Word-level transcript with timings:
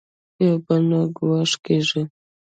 یو 0.45 0.55
بل 0.65 0.81
نه 0.89 0.99
ګوښه 1.17 1.57
کېږي. 1.65 2.01